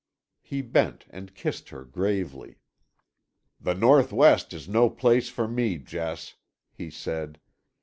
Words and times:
He 0.41 0.63
bent 0.63 1.05
and 1.11 1.35
kissed 1.35 1.69
her 1.69 1.83
gravely. 1.85 2.57
"The 3.59 3.75
Northwest 3.75 4.51
is 4.51 4.67
no 4.67 4.89
place 4.89 5.29
for 5.29 5.47
me, 5.47 5.77
Jess," 5.77 6.37
he 6.73 6.89
said. 6.89 7.39